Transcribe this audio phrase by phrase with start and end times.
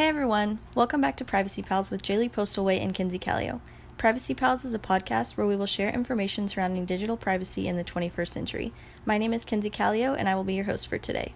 [0.00, 3.60] Hey everyone, welcome back to Privacy Pals with Jaylee Postleway and Kinsey Kallio.
[3.98, 7.84] Privacy Pals is a podcast where we will share information surrounding digital privacy in the
[7.84, 8.72] 21st century.
[9.04, 11.34] My name is Kinsey Kallio and I will be your host for today.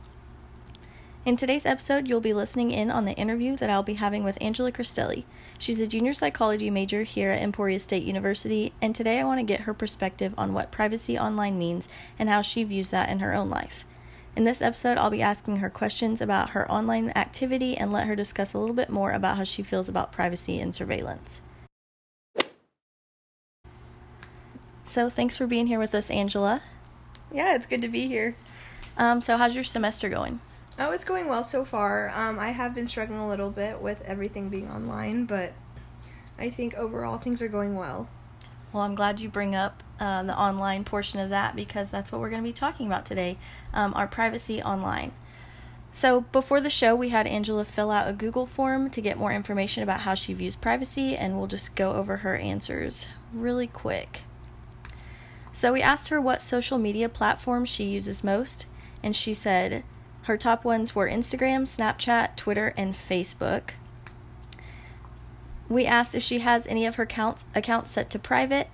[1.26, 4.38] In today's episode, you'll be listening in on the interview that I'll be having with
[4.40, 5.24] Angela Cristelli.
[5.58, 9.44] She's a junior psychology major here at Emporia State University, and today I want to
[9.44, 11.86] get her perspective on what privacy online means
[12.18, 13.84] and how she views that in her own life.
[14.36, 18.16] In this episode, I'll be asking her questions about her online activity and let her
[18.16, 21.40] discuss a little bit more about how she feels about privacy and surveillance.
[24.84, 26.62] So, thanks for being here with us, Angela.
[27.32, 28.34] Yeah, it's good to be here.
[28.98, 30.40] Um, so, how's your semester going?
[30.80, 32.10] Oh, it's going well so far.
[32.10, 35.52] Um, I have been struggling a little bit with everything being online, but
[36.40, 38.08] I think overall things are going well.
[38.74, 42.20] Well, I'm glad you bring up uh, the online portion of that because that's what
[42.20, 43.38] we're going to be talking about today
[43.72, 45.12] um, our privacy online.
[45.92, 49.32] So, before the show, we had Angela fill out a Google form to get more
[49.32, 54.22] information about how she views privacy, and we'll just go over her answers really quick.
[55.52, 58.66] So, we asked her what social media platforms she uses most,
[59.04, 59.84] and she said
[60.22, 63.70] her top ones were Instagram, Snapchat, Twitter, and Facebook.
[65.68, 68.68] We asked if she has any of her accounts, accounts set to private,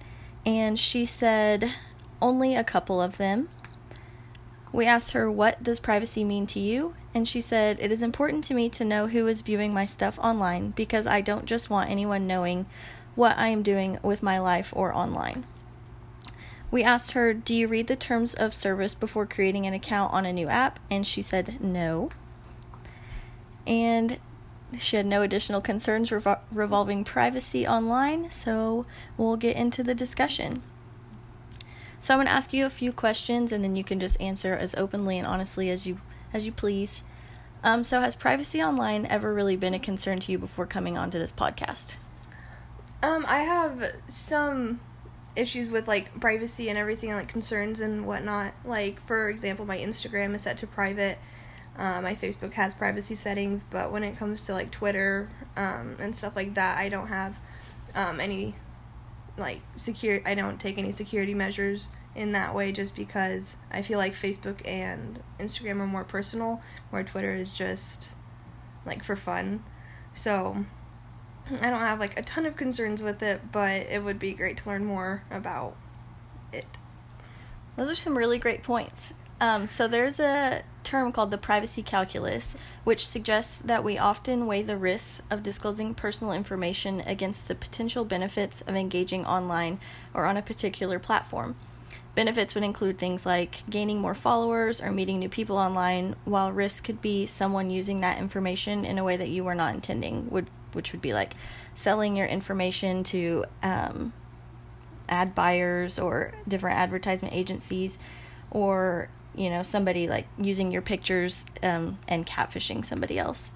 [0.45, 1.73] and she said
[2.21, 3.49] only a couple of them.
[4.73, 6.95] We asked her, What does privacy mean to you?
[7.15, 10.19] And she said, It is important to me to know who is viewing my stuff
[10.19, 12.67] online because I don't just want anyone knowing
[13.15, 15.45] what I am doing with my life or online.
[16.71, 20.25] We asked her, Do you read the terms of service before creating an account on
[20.25, 20.79] a new app?
[20.91, 22.11] And she said, No.
[23.67, 24.19] And
[24.79, 30.63] she had no additional concerns revol- revolving privacy online, so we'll get into the discussion.
[31.99, 34.55] So I'm going to ask you a few questions, and then you can just answer
[34.55, 36.01] as openly and honestly as you
[36.33, 37.03] as you please.
[37.63, 41.19] Um, so, has privacy online ever really been a concern to you before coming onto
[41.19, 41.95] this podcast?
[43.03, 44.81] Um, I have some
[45.37, 48.55] issues with like privacy and everything, like concerns and whatnot.
[48.65, 51.19] Like, for example, my Instagram is set to private
[51.81, 56.15] uh, my Facebook has privacy settings, but when it comes to like Twitter um, and
[56.15, 57.39] stuff like that, I don't have
[57.95, 58.55] um, any
[59.39, 60.21] like secure.
[60.27, 64.61] I don't take any security measures in that way, just because I feel like Facebook
[64.69, 66.61] and Instagram are more personal,
[66.91, 68.09] where Twitter is just
[68.85, 69.65] like for fun.
[70.13, 70.67] So
[71.63, 74.59] I don't have like a ton of concerns with it, but it would be great
[74.59, 75.77] to learn more about
[76.53, 76.67] it.
[77.77, 79.15] Those are some really great points.
[79.41, 84.63] Um, so there's a term called the privacy calculus, which suggests that we often weigh
[84.63, 89.81] the risks of disclosing personal information against the potential benefits of engaging online
[90.13, 91.57] or on a particular platform.
[92.15, 96.85] Benefits would include things like gaining more followers or meeting new people online, while risk
[96.85, 100.51] could be someone using that information in a way that you were not intending, would,
[100.73, 101.35] which would be like
[101.75, 104.13] selling your information to um,
[105.09, 107.99] ad buyers or different advertisement agencies,
[108.51, 113.51] or you know somebody like using your pictures um, and catfishing somebody else.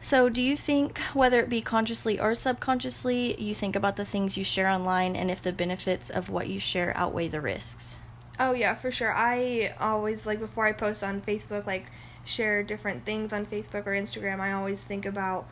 [0.00, 4.36] So do you think whether it be consciously or subconsciously you think about the things
[4.36, 7.96] you share online and if the benefits of what you share outweigh the risks?
[8.38, 9.14] Oh yeah for sure.
[9.14, 11.86] I always like before i post on facebook like
[12.24, 15.46] share different things on facebook or instagram i always think about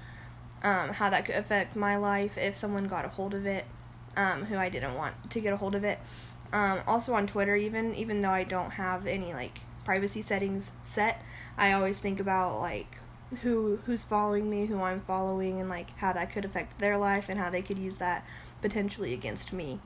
[0.62, 3.64] um, how that could affect my life if someone got a hold of it
[4.16, 5.98] um, who i didn't want to get a hold of it
[6.52, 11.22] um, also on Twitter, even even though I don't have any like privacy settings set,
[11.56, 12.98] I always think about like
[13.42, 17.28] who who's following me, who I'm following, and like how that could affect their life
[17.28, 18.24] and how they could use that
[18.60, 19.80] potentially against me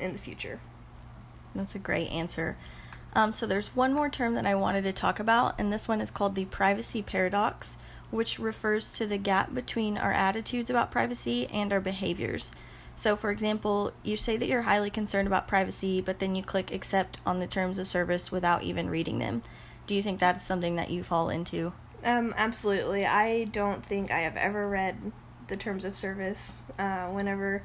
[0.00, 0.60] in the future.
[1.54, 2.56] That's a great answer.
[3.12, 6.00] Um, so there's one more term that I wanted to talk about, and this one
[6.00, 7.76] is called the privacy paradox,
[8.10, 12.52] which refers to the gap between our attitudes about privacy and our behaviors.
[13.00, 16.70] So, for example, you say that you're highly concerned about privacy, but then you click
[16.70, 19.42] accept on the terms of service without even reading them.
[19.86, 21.72] Do you think that's something that you fall into?
[22.04, 23.06] Um, absolutely.
[23.06, 25.12] I don't think I have ever read
[25.48, 27.62] the terms of service uh, whenever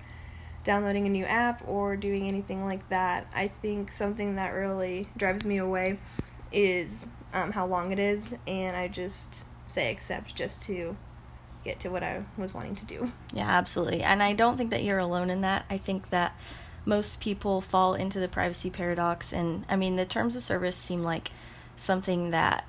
[0.63, 3.27] downloading a new app or doing anything like that.
[3.36, 6.00] I think something that really drives me away
[6.54, 10.95] is um, how long it is, and I just say accept just to
[11.65, 13.12] get to what I was wanting to do.
[13.33, 14.03] Yeah, absolutely.
[14.03, 15.65] And I don't think that you're alone in that.
[15.69, 16.39] I think that
[16.85, 19.33] most people fall into the privacy paradox.
[19.33, 21.31] And I mean, the terms of service seem like
[21.75, 22.65] something that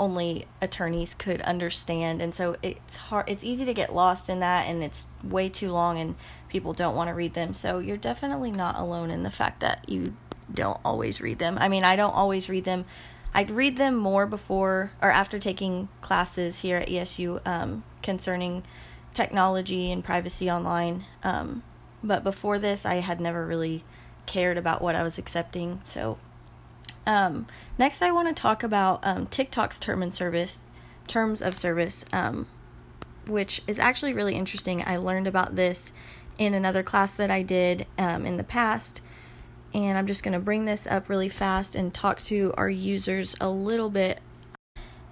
[0.00, 4.64] only attorneys could understand and so it's hard it's easy to get lost in that
[4.68, 6.14] and it's way too long and
[6.48, 9.88] people don't want to read them so you're definitely not alone in the fact that
[9.88, 10.14] you
[10.54, 12.84] don't always read them i mean i don't always read them
[13.38, 18.64] I'd read them more before or after taking classes here at ESU um, concerning
[19.14, 21.04] technology and privacy online.
[21.22, 21.62] Um,
[22.02, 23.84] but before this, I had never really
[24.26, 25.80] cared about what I was accepting.
[25.84, 26.18] So,
[27.06, 27.46] um,
[27.78, 30.64] next, I want to talk about um, TikTok's term and service,
[31.06, 32.48] terms of service, um,
[33.28, 34.82] which is actually really interesting.
[34.84, 35.92] I learned about this
[36.38, 39.00] in another class that I did um, in the past.
[39.74, 43.36] And I'm just going to bring this up really fast and talk to our users
[43.40, 44.20] a little bit.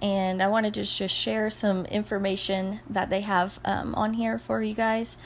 [0.01, 4.61] And I wanted to just share some information that they have um, on here for
[4.61, 5.17] you guys.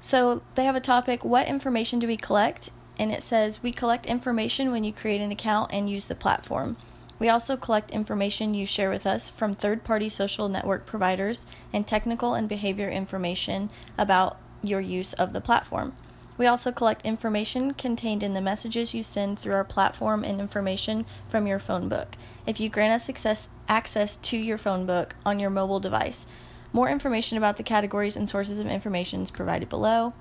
[0.00, 2.70] So they have a topic What information do we collect?
[2.98, 6.76] And it says We collect information when you create an account and use the platform.
[7.18, 11.86] We also collect information you share with us from third party social network providers and
[11.86, 15.94] technical and behavior information about your use of the platform.
[16.36, 21.06] We also collect information contained in the messages you send through our platform and information
[21.28, 22.16] from your phone book.
[22.46, 26.26] If you grant us access, access to your phone book on your mobile device,
[26.72, 30.12] more information about the categories and sources of information is provided below.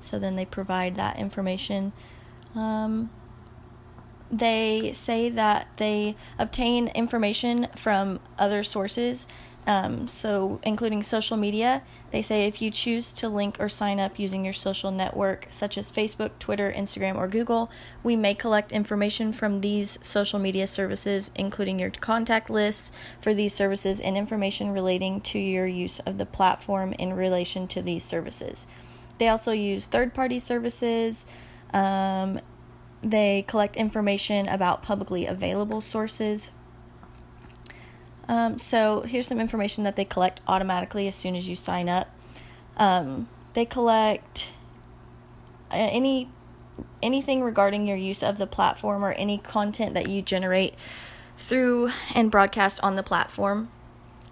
[0.00, 1.92] So then they provide that information.
[2.56, 3.10] Um,
[4.32, 9.28] they say that they obtain information from other sources
[9.70, 14.18] um, so, including social media, they say if you choose to link or sign up
[14.18, 17.70] using your social network, such as Facebook, Twitter, Instagram, or Google,
[18.02, 22.90] we may collect information from these social media services, including your contact lists
[23.20, 27.80] for these services and information relating to your use of the platform in relation to
[27.80, 28.66] these services.
[29.18, 31.26] They also use third party services.
[31.72, 32.40] Um,
[33.04, 36.50] they collect information about publicly available sources
[38.30, 42.06] um, so here's some information that they collect automatically as soon as you sign up.
[42.76, 44.52] Um, they collect
[45.72, 46.30] uh, any
[47.02, 50.74] anything regarding your use of the platform or any content that you generate
[51.36, 53.68] through and broadcast on the platform.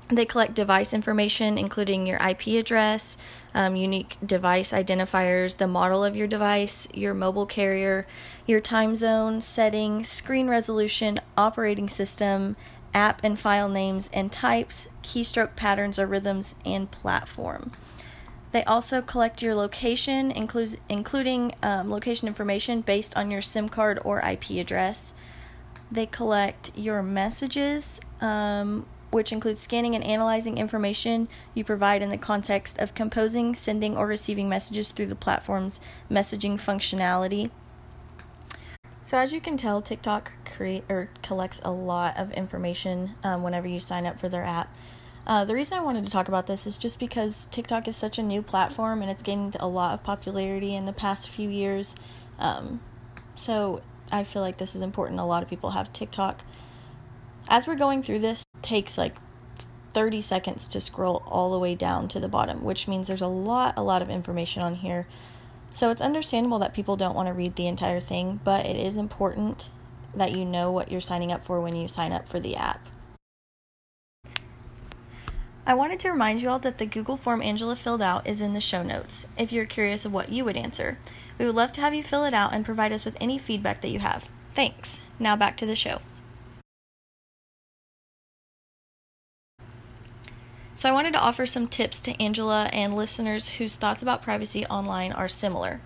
[0.06, 3.18] They collect device information, including your IP address,
[3.52, 8.06] um, unique device identifiers, the model of your device, your mobile carrier,
[8.46, 12.54] your time zone, setting, screen resolution, operating system,
[12.94, 17.72] app and file names and types, keystroke patterns or rhythms, and platform.
[18.52, 24.00] They also collect your location, includes, including um, location information based on your SIM card
[24.04, 25.12] or IP address.
[25.90, 32.18] They collect your messages, um, which includes scanning and analyzing information you provide in the
[32.18, 35.80] context of composing, sending, or receiving messages through the platform's
[36.10, 37.50] messaging functionality.
[39.08, 43.66] So as you can tell, TikTok create or collects a lot of information um, whenever
[43.66, 44.70] you sign up for their app.
[45.26, 48.18] Uh, the reason I wanted to talk about this is just because TikTok is such
[48.18, 51.94] a new platform and it's gained a lot of popularity in the past few years.
[52.38, 52.82] Um,
[53.34, 53.80] so
[54.12, 55.20] I feel like this is important.
[55.20, 56.42] A lot of people have TikTok.
[57.48, 59.16] As we're going through this, takes like
[59.94, 63.26] 30 seconds to scroll all the way down to the bottom, which means there's a
[63.26, 65.06] lot, a lot of information on here.
[65.72, 68.96] So it's understandable that people don't want to read the entire thing, but it is
[68.96, 69.68] important
[70.14, 72.88] that you know what you're signing up for when you sign up for the app.
[75.66, 78.54] I wanted to remind you all that the Google form Angela filled out is in
[78.54, 80.98] the show notes if you're curious of what you would answer.
[81.38, 83.82] We would love to have you fill it out and provide us with any feedback
[83.82, 84.24] that you have.
[84.54, 84.98] Thanks.
[85.18, 86.00] Now back to the show.
[90.78, 94.64] So, I wanted to offer some tips to Angela and listeners whose thoughts about privacy
[94.66, 95.80] online are similar.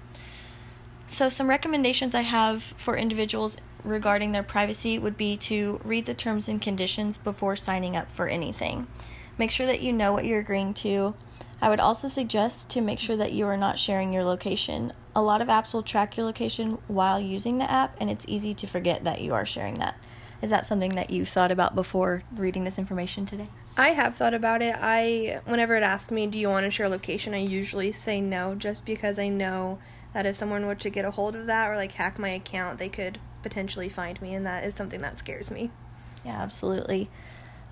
[1.08, 6.12] So, some recommendations I have for individuals regarding their privacy would be to read the
[6.12, 8.86] terms and conditions before signing up for anything.
[9.38, 11.14] Make sure that you know what you're agreeing to.
[11.62, 14.92] I would also suggest to make sure that you are not sharing your location.
[15.16, 18.52] A lot of apps will track your location while using the app, and it's easy
[18.52, 19.94] to forget that you are sharing that.
[20.42, 23.48] Is that something that you've thought about before reading this information today?
[23.76, 24.74] I have thought about it.
[24.78, 28.56] I whenever it asks me, "Do you want to share location?" I usually say no,
[28.56, 29.78] just because I know
[30.12, 32.78] that if someone were to get a hold of that or like hack my account,
[32.78, 35.70] they could potentially find me, and that is something that scares me.
[36.24, 37.08] Yeah, absolutely.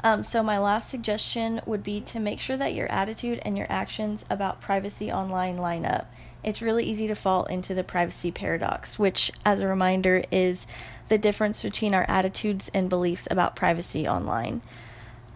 [0.02, 3.66] Um, so, my last suggestion would be to make sure that your attitude and your
[3.70, 6.10] actions about privacy online line up.
[6.42, 10.66] It's really easy to fall into the privacy paradox, which, as a reminder, is
[11.08, 14.62] the difference between our attitudes and beliefs about privacy online.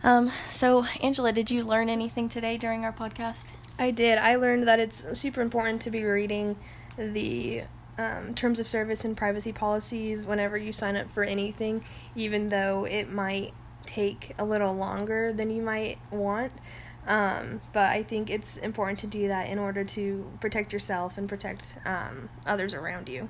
[0.03, 3.49] Um, so, Angela, did you learn anything today during our podcast?
[3.79, 4.19] I did.
[4.19, 6.57] I learned that it's super important to be reading
[6.97, 7.65] the
[7.99, 12.85] um, terms of service and privacy policies whenever you sign up for anything, even though
[12.85, 13.53] it might
[13.87, 16.53] take a little longer than you might want.
[17.07, 21.29] Um, but I think it's important to do that in order to protect yourself and
[21.29, 23.29] protect um, others around you.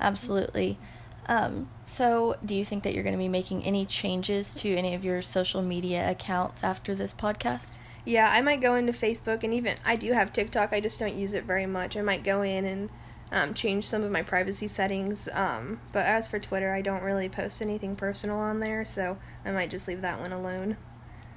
[0.00, 0.78] Absolutely.
[1.26, 4.94] Um, so, do you think that you're going to be making any changes to any
[4.94, 7.72] of your social media accounts after this podcast?
[8.04, 10.72] Yeah, I might go into Facebook and even I do have TikTok.
[10.72, 11.96] I just don't use it very much.
[11.96, 12.90] I might go in and
[13.34, 15.28] um, change some of my privacy settings.
[15.32, 19.50] Um, but as for Twitter, I don't really post anything personal on there, so I
[19.50, 20.76] might just leave that one alone.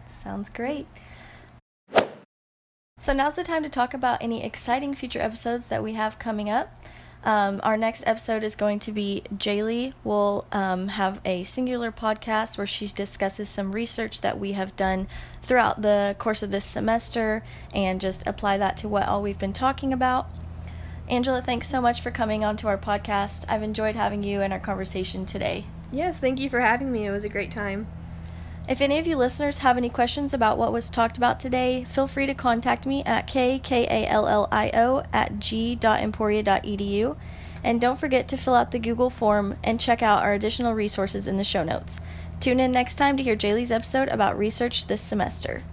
[0.07, 0.87] Sounds great.
[2.99, 6.49] So now's the time to talk about any exciting future episodes that we have coming
[6.49, 6.71] up.
[7.23, 12.57] Um, our next episode is going to be Jaylee will um, have a singular podcast
[12.57, 15.07] where she discusses some research that we have done
[15.41, 19.51] throughout the course of this semester and just apply that to what all we've been
[19.51, 20.29] talking about.
[21.09, 23.45] Angela, thanks so much for coming onto our podcast.
[23.47, 25.63] I've enjoyed having you and our conversation today.
[25.91, 27.05] Yes, thank you for having me.
[27.05, 27.87] It was a great time.
[28.67, 32.07] If any of you listeners have any questions about what was talked about today, feel
[32.07, 37.15] free to contact me at kkallio at g.emporia.edu.
[37.63, 41.27] And don't forget to fill out the Google form and check out our additional resources
[41.27, 42.01] in the show notes.
[42.41, 45.63] Tune in next time to hear Jaylee's episode about research this semester.